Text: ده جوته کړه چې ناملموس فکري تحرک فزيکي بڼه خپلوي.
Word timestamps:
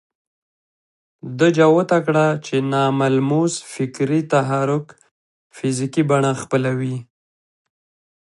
ده 1.37 1.47
جوته 1.57 1.97
کړه 2.05 2.27
چې 2.45 2.55
ناملموس 2.73 3.53
فکري 3.73 4.21
تحرک 4.31 4.85
فزيکي 5.55 6.03
بڼه 6.09 6.31
خپلوي. 6.41 6.97